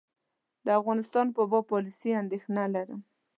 د 0.65 0.67
افغانستان 0.79 1.27
په 1.35 1.41
باب 1.49 1.63
پالیسي 1.71 2.09
اندېښنه 2.21 2.63
لرم. 2.75 3.01